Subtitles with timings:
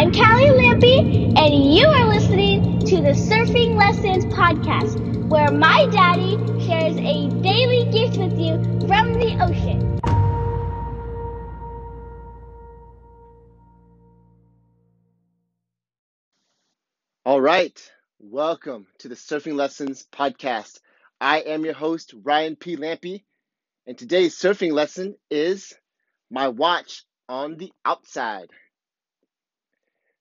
[0.00, 6.38] I'm Callie Lampy, and you are listening to the Surfing Lessons Podcast, where my daddy
[6.64, 8.54] shares a daily gift with you
[8.88, 10.00] from the ocean.
[17.26, 20.80] All right, welcome to the Surfing Lessons Podcast.
[21.20, 22.76] I am your host, Ryan P.
[22.76, 23.24] Lampy,
[23.86, 25.74] and today's surfing lesson is
[26.30, 28.48] my watch on the outside.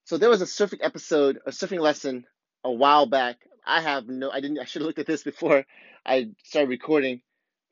[0.09, 2.25] So there was a surfing episode, a surfing lesson
[2.63, 3.37] a while back.
[3.63, 5.67] I have no, I didn't, I should have looked at this before
[6.03, 7.21] I started recording.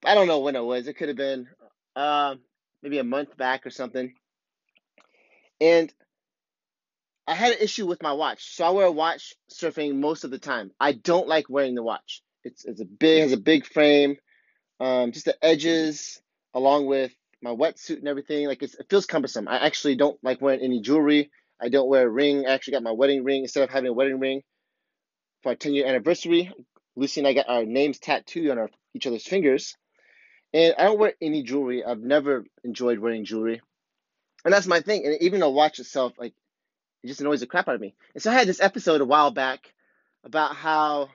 [0.05, 0.87] I don't know when it was.
[0.87, 1.47] It could have been
[1.95, 2.35] uh,
[2.83, 4.13] maybe a month back or something.
[5.59, 5.91] And
[7.27, 8.55] I had an issue with my watch.
[8.55, 10.69] So I wear a watch surfing most of the time.
[10.79, 12.21] I don't like wearing the watch.
[12.43, 14.15] It's, it's a big, has a big frame.
[14.79, 16.21] Um, just the edges,
[16.53, 18.45] along with my wetsuit and everything.
[18.45, 19.47] Like it feels cumbersome.
[19.47, 21.31] I actually don't like wearing any jewelry.
[21.61, 22.45] I don't wear a ring.
[22.45, 24.43] I actually got my wedding ring instead of having a wedding ring
[25.43, 26.51] for our 10 year anniversary.
[26.95, 29.75] Lucy and I got our names tattooed on our, each other's fingers.
[30.53, 31.83] And I don't wear any jewelry.
[31.83, 33.61] I've never enjoyed wearing jewelry.
[34.45, 35.05] And that's my thing.
[35.05, 36.33] And even the watch itself, like,
[37.03, 37.95] it just annoys the crap out of me.
[38.13, 39.73] And so I had this episode a while back
[40.23, 41.09] about how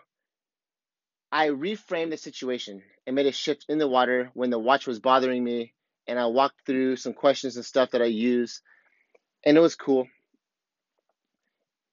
[1.30, 5.00] I reframed the situation and made a shift in the water when the watch was
[5.00, 5.72] bothering me
[6.06, 8.60] and I walked through some questions and stuff that I use,
[9.44, 10.06] and it was cool.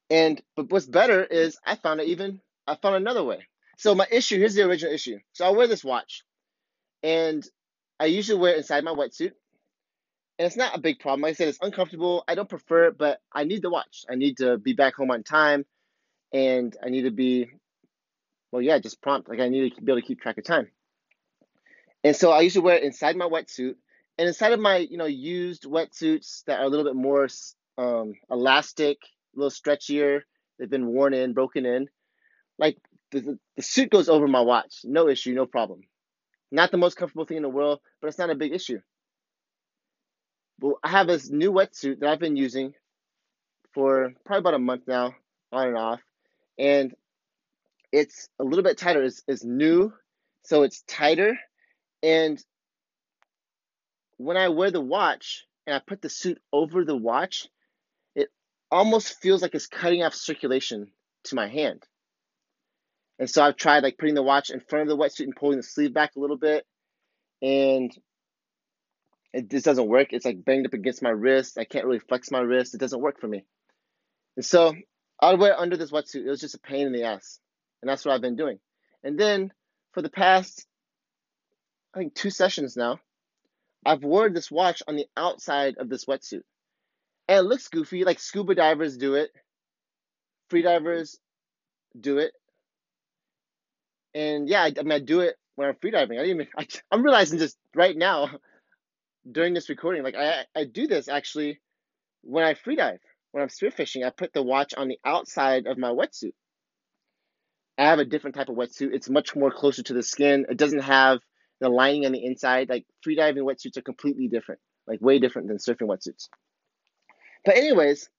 [0.10, 3.48] And but what's better is I found it even I found another way.
[3.78, 5.20] So my issue here's the original issue.
[5.34, 6.24] So I wear this watch,
[7.04, 7.46] and
[8.00, 9.32] I usually wear it inside my wetsuit,
[10.38, 11.22] and it's not a big problem.
[11.22, 12.24] Like I said, it's uncomfortable.
[12.28, 14.06] I don't prefer it, but I need the watch.
[14.10, 15.66] I need to be back home on time,
[16.34, 17.50] and I need to be,
[18.52, 19.30] well, yeah, just prompt.
[19.30, 20.70] Like I need to be able to keep track of time.
[22.04, 23.76] And so I usually wear it inside my wetsuit,
[24.18, 27.28] and inside of my, you know, used wetsuits that are a little bit more
[27.78, 28.98] um, elastic,
[29.36, 30.22] little stretchier,
[30.58, 31.88] they've been worn in, broken in,
[32.58, 32.78] like
[33.12, 34.82] the, the suit goes over my watch.
[34.84, 35.82] No issue, no problem.
[36.52, 38.80] Not the most comfortable thing in the world, but it's not a big issue.
[40.60, 42.74] But I have this new wetsuit that I've been using
[43.74, 45.16] for probably about a month now,
[45.52, 46.02] on and off,
[46.58, 46.94] and
[47.92, 49.04] it's a little bit tighter.
[49.04, 49.94] It's, it's new,
[50.44, 51.38] so it's tighter,
[52.04, 52.44] and
[54.18, 57.48] when I wear the watch and I put the suit over the watch,
[58.72, 60.88] almost feels like it's cutting off circulation
[61.26, 61.84] to my hand.
[63.18, 65.58] And so I've tried like putting the watch in front of the wetsuit and pulling
[65.58, 66.66] the sleeve back a little bit,
[67.42, 67.92] and
[69.34, 70.08] it just doesn't work.
[70.12, 71.58] It's like banged up against my wrist.
[71.58, 72.74] I can't really flex my wrist.
[72.74, 73.44] It doesn't work for me.
[74.36, 74.74] And so
[75.22, 76.26] I would wear under this wetsuit.
[76.26, 77.40] It was just a pain in the ass.
[77.82, 78.60] And that's what I've been doing.
[79.04, 79.52] And then
[79.94, 80.66] for the past,
[81.94, 83.00] I think, two sessions now,
[83.86, 86.42] I've worn this watch on the outside of this wetsuit.
[87.30, 89.30] And it looks goofy, like scuba divers do it,
[90.50, 91.20] free divers
[91.98, 92.34] do it.
[94.16, 96.18] And yeah, I, I mean, I do it when I'm free diving.
[96.18, 98.32] I even, I, I'm realizing just right now
[99.32, 101.62] during this recording, like I, I do this actually
[102.24, 102.98] when I free dive,
[103.32, 106.34] when I'm spearfishing, I put the watch on the outside of my wetsuit.
[107.78, 108.92] I have a different type of wetsuit.
[108.92, 110.48] It's much more closer to the skin.
[110.50, 111.20] It doesn't have
[111.62, 112.70] the lining on the inside.
[112.70, 116.28] Like freediving wetsuits are completely different, like way different than surfing wetsuits.
[117.46, 118.10] But anyways,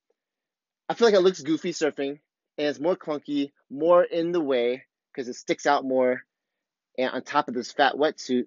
[0.88, 2.18] I feel like it looks goofy surfing
[2.58, 6.22] and it's more clunky, more in the way because it sticks out more
[6.98, 8.46] and on top of this fat wetsuit.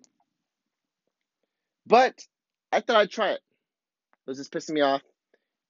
[1.85, 2.25] But
[2.71, 3.41] I thought I'd try it.
[4.25, 5.01] It was just pissing me off.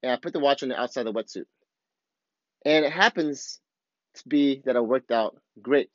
[0.02, 1.46] And I put the watch on the outside of the wetsuit.
[2.66, 3.60] And it happens
[4.16, 5.90] to be that it worked out great.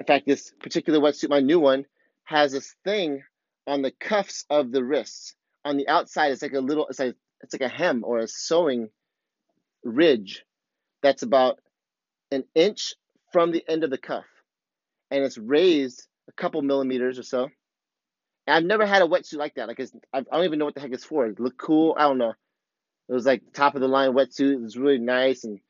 [0.00, 1.86] In fact, this particular wetsuit, my new one,
[2.24, 3.22] has this thing
[3.66, 5.34] on the cuffs of the wrists.
[5.64, 8.28] On the outside, it's like a little, it's like it's like a hem or a
[8.28, 8.88] sewing
[9.84, 10.44] ridge
[11.02, 11.60] that's about
[12.30, 12.94] an inch
[13.32, 14.24] from the end of the cuff,
[15.10, 17.50] and it's raised a couple millimeters or so.
[18.46, 19.68] I've never had a wetsuit like that.
[19.68, 21.26] Like it's, I don't even know what the heck it's for.
[21.26, 21.94] It looked cool.
[21.98, 22.34] I don't know.
[23.08, 24.54] It was like top of the line wetsuit.
[24.54, 25.60] It was really nice and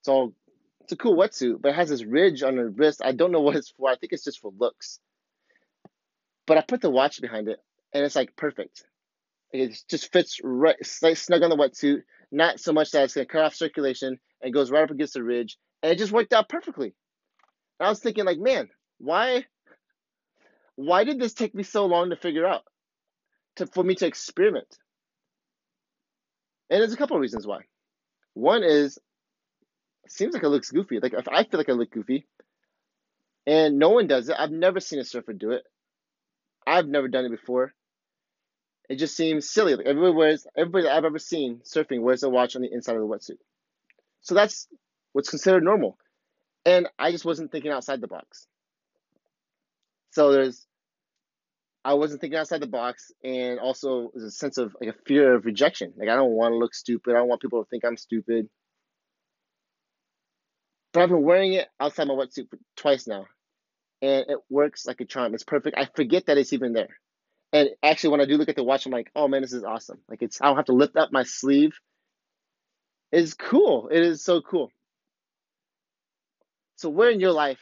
[0.00, 0.32] it's all.
[0.80, 3.02] It's a cool wetsuit, but it has this ridge on the wrist.
[3.04, 3.90] I don't know what it's for.
[3.90, 5.00] I think it's just for looks.
[6.46, 7.58] But I put the watch behind it,
[7.92, 8.84] and it's like perfect.
[9.52, 12.02] It just fits right, snug on the wetsuit.
[12.30, 15.22] Not so much that it's gonna cut off circulation and goes right up against the
[15.22, 16.94] ridge, and it just worked out perfectly.
[17.80, 18.68] And I was thinking, like, man,
[18.98, 19.46] why,
[20.76, 22.62] why did this take me so long to figure out,
[23.56, 24.66] to for me to experiment?
[26.70, 27.60] And there's a couple of reasons why.
[28.34, 28.98] One is,
[30.08, 31.00] seems like it looks goofy.
[31.00, 32.26] Like if I feel like I look goofy,
[33.46, 34.36] and no one does it.
[34.38, 35.62] I've never seen a surfer do it.
[36.66, 37.72] I've never done it before.
[38.88, 39.74] It just seems silly.
[39.74, 43.02] Like everybody wears, everybody I've ever seen surfing wears a watch on the inside of
[43.02, 43.38] the wetsuit.
[44.22, 44.66] So that's
[45.12, 45.98] what's considered normal.
[46.64, 48.46] And I just wasn't thinking outside the box.
[50.10, 50.66] So there's
[51.84, 55.34] I wasn't thinking outside the box, and also there's a sense of like a fear
[55.34, 55.94] of rejection.
[55.96, 57.14] Like I don't want to look stupid.
[57.14, 58.48] I don't want people to think I'm stupid.
[60.92, 63.26] But I've been wearing it outside my wetsuit for twice now,
[64.02, 65.34] and it works like a charm.
[65.34, 65.78] It's perfect.
[65.78, 66.98] I forget that it's even there.
[67.52, 69.64] And actually, when I do look at the watch, I'm like, oh man, this is
[69.64, 69.98] awesome.
[70.08, 71.78] Like it's I don't have to lift up my sleeve.
[73.10, 73.88] It's cool.
[73.88, 74.70] It is so cool.
[76.76, 77.60] So where in your life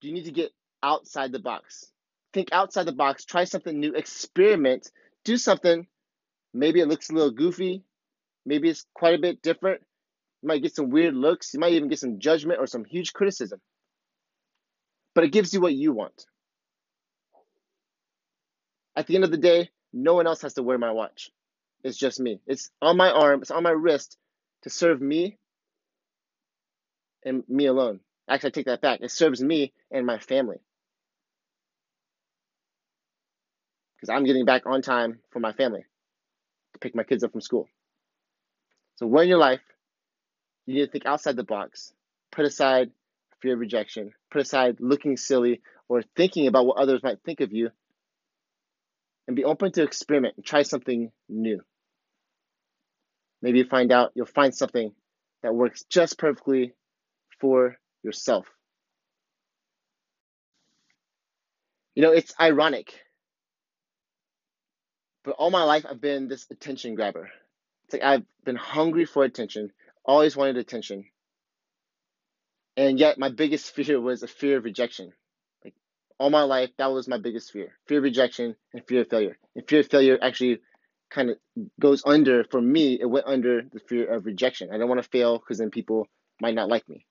[0.00, 0.50] do you need to get
[0.82, 1.86] outside the box?
[2.32, 4.90] Think outside the box, try something new, experiment,
[5.24, 5.86] do something.
[6.52, 7.84] Maybe it looks a little goofy,
[8.44, 9.82] maybe it's quite a bit different.
[10.42, 13.12] You might get some weird looks, you might even get some judgment or some huge
[13.12, 13.60] criticism.
[15.14, 16.26] But it gives you what you want.
[18.96, 21.30] At the end of the day, no one else has to wear my watch.
[21.82, 22.40] It's just me.
[22.46, 24.16] It's on my arm, it's on my wrist
[24.62, 25.38] to serve me
[27.24, 28.00] and me alone.
[28.28, 29.00] Actually, I take that back.
[29.02, 30.58] It serves me and my family.
[33.96, 35.84] Because I'm getting back on time for my family
[36.72, 37.68] to pick my kids up from school.
[38.96, 39.60] So, when in your life,
[40.66, 41.92] you need to think outside the box,
[42.30, 42.90] put aside
[43.40, 47.52] fear of rejection, put aside looking silly or thinking about what others might think of
[47.52, 47.70] you,
[49.26, 51.60] and be open to experiment and try something new.
[53.42, 54.92] Maybe you find out you'll find something
[55.42, 56.74] that works just perfectly
[57.40, 58.46] for yourself.
[61.94, 62.92] You know, it's ironic,
[65.24, 67.30] but all my life I've been this attention grabber.
[67.84, 69.70] It's like I've been hungry for attention,
[70.04, 71.04] always wanted attention.
[72.76, 75.12] And yet, my biggest fear was a fear of rejection.
[76.18, 79.36] All my life, that was my biggest fear fear of rejection and fear of failure.
[79.56, 80.60] And fear of failure actually
[81.10, 81.36] kind of
[81.80, 84.70] goes under, for me, it went under the fear of rejection.
[84.72, 86.08] I don't want to fail because then people
[86.40, 87.06] might not like me.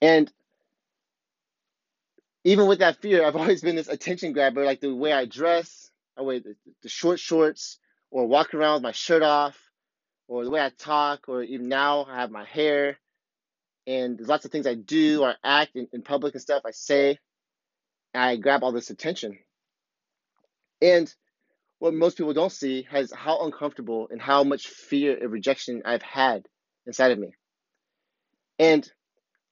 [0.00, 0.30] And
[2.44, 5.90] even with that fear, I've always been this attention grabber, like the way I dress,
[6.16, 7.78] I wear the, the short shorts,
[8.10, 9.58] or walk around with my shirt off,
[10.28, 12.98] or the way I talk, or even now I have my hair.
[13.86, 16.72] And there's lots of things I do or act in, in public and stuff I
[16.72, 17.18] say.
[18.14, 19.38] I grab all this attention.
[20.82, 21.12] And
[21.78, 26.02] what most people don't see is how uncomfortable and how much fear of rejection I've
[26.02, 26.46] had
[26.86, 27.34] inside of me.
[28.58, 28.90] And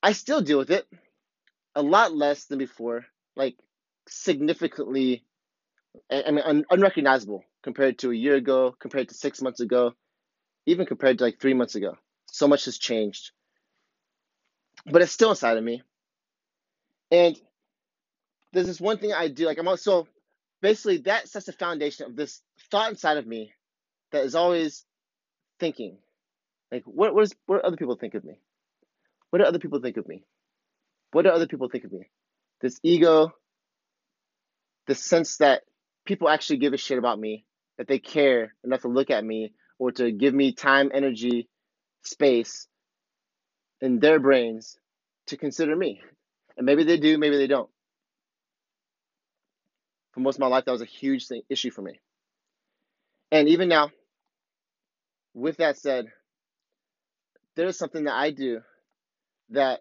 [0.02, 0.86] I still deal with it
[1.74, 3.04] a lot less than before,
[3.36, 3.56] like
[4.08, 5.24] significantly,
[6.10, 9.92] I mean, un- unrecognizable compared to a year ago, compared to six months ago,
[10.66, 11.96] even compared to like three months ago.
[12.26, 13.32] So much has changed.
[14.86, 15.82] But it's still inside of me.
[17.10, 17.38] And
[18.52, 20.08] there's this one thing I do, like I'm also
[20.62, 22.40] basically that sets the foundation of this
[22.70, 23.52] thought inside of me
[24.12, 24.84] that is always
[25.60, 25.98] thinking.
[26.72, 28.40] Like what what, is, what do other people think of me?
[29.30, 30.24] What do other people think of me?
[31.12, 32.08] What do other people think of me?
[32.60, 33.32] This ego,
[34.86, 35.62] the sense that
[36.04, 37.44] people actually give a shit about me,
[37.78, 41.48] that they care enough to look at me or to give me time, energy,
[42.04, 42.68] space
[43.84, 44.78] in their brains
[45.26, 46.00] to consider me.
[46.56, 47.70] And maybe they do, maybe they don't.
[50.12, 52.00] For most of my life, that was a huge thing, issue for me.
[53.30, 53.90] And even now,
[55.34, 56.06] with that said,
[57.56, 58.60] there is something that I do
[59.50, 59.80] that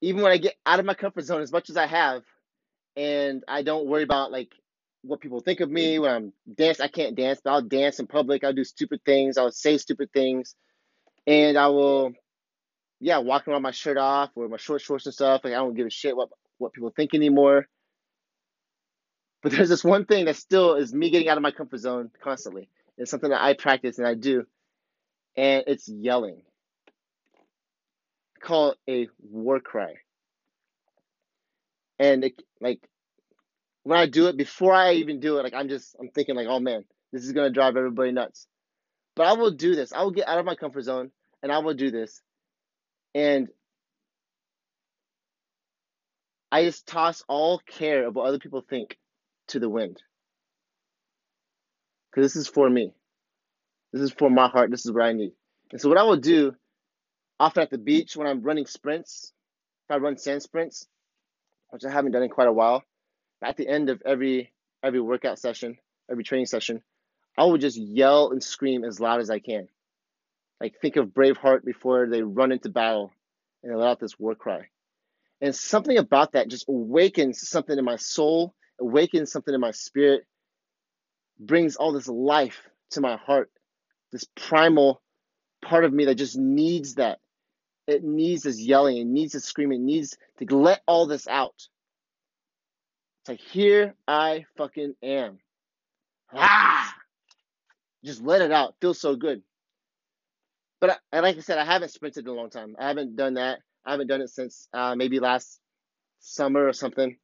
[0.00, 2.22] even when I get out of my comfort zone as much as I have,
[2.96, 4.52] and I don't worry about like
[5.02, 6.80] what people think of me when I'm dance.
[6.80, 8.42] I can't dance, but I'll dance in public.
[8.42, 9.38] I'll do stupid things.
[9.38, 10.54] I'll say stupid things,
[11.26, 12.12] and I will,
[13.00, 15.42] yeah, walking around my shirt off or my short shorts and stuff.
[15.44, 17.66] Like I don't give a shit what what people think anymore.
[19.42, 22.10] But there's this one thing that still is me getting out of my comfort zone
[22.22, 22.68] constantly.
[22.96, 24.44] It's something that I practice and I do,
[25.36, 26.42] and it's yelling
[28.40, 29.94] call it a war cry.
[31.98, 32.80] And it, like
[33.82, 36.46] when I do it, before I even do it, like I'm just I'm thinking like,
[36.48, 38.46] oh man, this is gonna drive everybody nuts.
[39.16, 39.92] But I will do this.
[39.92, 41.10] I will get out of my comfort zone
[41.42, 42.22] and I will do this.
[43.14, 43.48] And
[46.50, 48.96] I just toss all care of what other people think
[49.48, 50.02] to the wind.
[52.10, 52.92] Because this is for me.
[53.92, 54.70] This is for my heart.
[54.70, 55.32] This is what I need.
[55.72, 56.54] And so what I will do
[57.38, 59.32] often at the beach when I'm running sprints,
[59.88, 60.86] if I run sand sprints,
[61.70, 62.82] which I haven't done in quite a while,
[63.42, 65.76] at the end of every every workout session,
[66.10, 66.82] every training session,
[67.36, 69.68] I will just yell and scream as loud as I can.
[70.60, 73.12] Like think of Braveheart before they run into battle
[73.62, 74.68] and they let out this war cry.
[75.40, 80.26] And something about that just awakens something in my soul, awakens something in my spirit,
[81.38, 83.50] brings all this life to my heart,
[84.10, 85.00] this primal
[85.62, 87.20] part of me that just needs that.
[87.86, 91.54] It needs this yelling, it needs this screaming, it needs to let all this out.
[93.22, 95.38] It's like, here I fucking am.
[96.34, 96.94] Ah!
[98.04, 98.74] Just let it out.
[98.80, 99.42] Feels so good.
[100.80, 102.76] But I, like I said, I haven't sprinted in a long time.
[102.78, 103.60] I haven't done that.
[103.84, 105.58] I haven't done it since uh, maybe last
[106.20, 107.16] summer or something.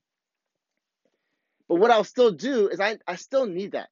[1.68, 3.88] But what I'll still do is I, I still need that.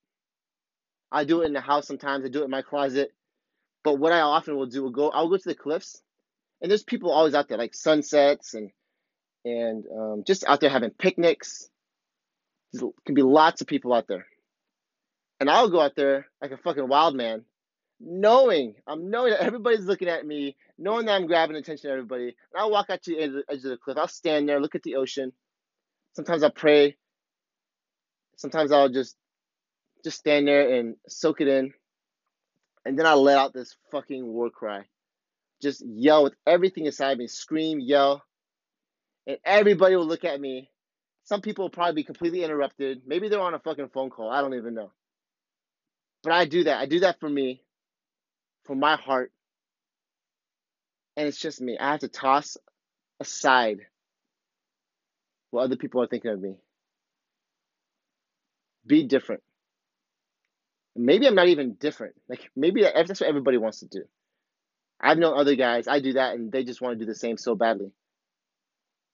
[1.10, 2.24] I do it in the house sometimes.
[2.24, 3.12] I do it in my closet.
[3.84, 5.10] But what I often will do will go.
[5.10, 6.00] I'll go to the cliffs,
[6.60, 8.70] and there's people always out there, like sunsets and
[9.44, 11.68] and um, just out there having picnics.
[12.72, 14.26] There can be lots of people out there,
[15.40, 17.44] and I'll go out there like a fucking wild man,
[18.04, 22.24] knowing I'm knowing that everybody's looking at me, knowing that I'm grabbing attention of everybody.
[22.24, 23.96] And I'll walk out to the edge of the cliff.
[23.96, 25.32] I'll stand there, look at the ocean.
[26.14, 26.96] Sometimes I'll pray.
[28.36, 29.16] Sometimes I'll just
[30.04, 31.72] just stand there and soak it in.
[32.84, 34.84] And then I let out this fucking war cry.
[35.60, 38.24] Just yell with everything inside me, scream, yell.
[39.26, 40.68] And everybody will look at me.
[41.22, 43.02] Some people will probably be completely interrupted.
[43.06, 44.28] Maybe they're on a fucking phone call.
[44.28, 44.90] I don't even know.
[46.24, 46.78] But I do that.
[46.78, 47.61] I do that for me,
[48.64, 49.32] for my heart.
[51.16, 51.76] And it's just me.
[51.78, 52.56] I have to toss
[53.20, 53.78] aside
[55.50, 56.56] what other people are thinking of me.
[58.86, 59.42] Be different.
[60.96, 62.14] Maybe I'm not even different.
[62.28, 64.04] Like maybe that's what everybody wants to do.
[65.00, 67.36] I've known other guys, I do that and they just want to do the same
[67.36, 67.90] so badly.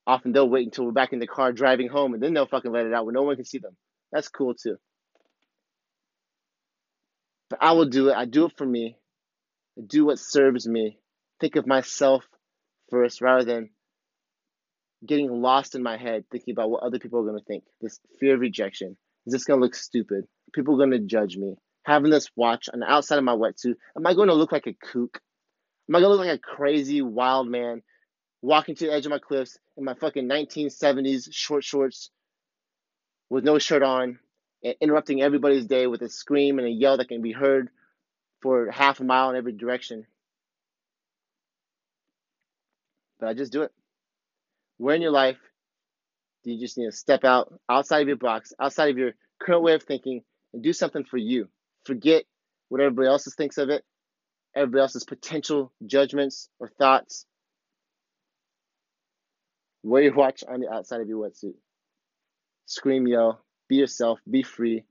[0.07, 2.73] Often they'll wait until we're back in the car driving home and then they'll fucking
[2.73, 3.77] let it out when no one can see them.
[4.13, 4.77] That's cool too.
[7.49, 8.17] But I will do it.
[8.17, 8.98] I do it for me.
[9.87, 10.99] Do what serves me.
[11.41, 12.27] Think of myself
[12.91, 13.71] first rather than
[15.07, 17.65] getting lost in my head thinking about what other people are going to think.
[17.81, 18.97] This fear of rejection.
[19.27, 20.25] Is this going to look stupid?
[20.53, 21.57] People are going to judge me
[21.89, 24.67] having this watch on the outside of my wetsuit, am I going to look like
[24.67, 25.21] a kook?
[25.89, 27.83] Am I going to look like a crazy wild man
[28.43, 32.11] walking to the edge of my cliffs in my fucking 1970s short shorts
[33.31, 34.19] with no shirt on
[34.83, 37.71] interrupting everybody's day with a scream and a yell that can be heard
[38.41, 40.07] for half a mile in every direction?
[43.21, 43.73] But I just do it.
[44.77, 45.39] Where in your life
[46.45, 49.63] do you just need to step out outside of your box, outside of your current
[49.63, 51.49] way of thinking, and do something for you?
[51.89, 52.25] forget
[52.69, 53.83] what everybody else thinks of it,
[54.55, 57.25] everybody else's potential judgments or thoughts.
[59.83, 61.55] Wear your watch on the outside of your wetsuit.
[62.67, 64.85] Scream, yell, be yourself, be free,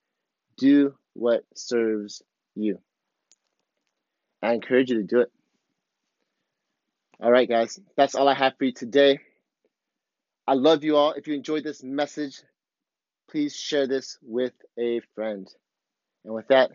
[0.58, 2.24] do what serves
[2.56, 2.80] you.
[4.42, 5.32] I encourage you to do it.
[7.20, 9.20] All right, guys, that's all I have for you today.
[10.46, 11.14] I love you all.
[11.14, 12.42] If you enjoyed this message,
[13.30, 15.48] please share this with a friend.
[16.24, 16.72] And with that,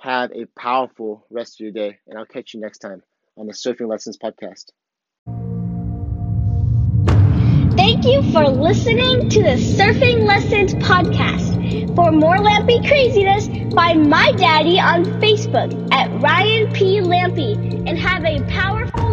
[0.00, 3.02] have a powerful rest of your day, and I'll catch you next time
[3.36, 4.70] on the Surfing Lessons podcast.
[7.76, 11.55] Thank you for listening to the Surfing Lessons podcast.
[11.94, 17.00] For more Lampy craziness, find my daddy on Facebook at Ryan P.
[17.00, 17.54] Lampy
[17.86, 19.05] and have a powerful